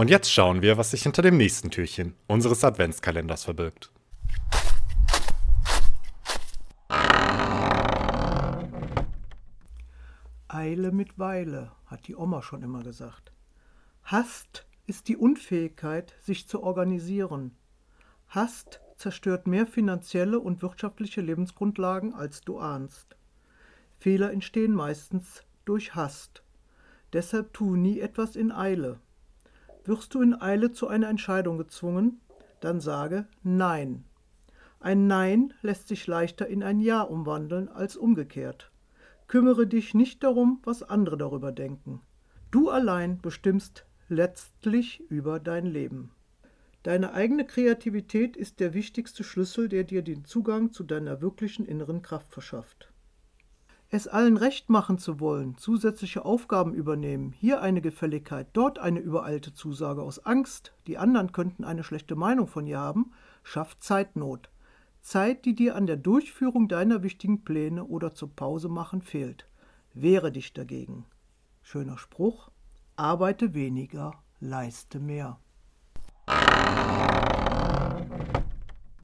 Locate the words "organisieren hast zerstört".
16.62-19.46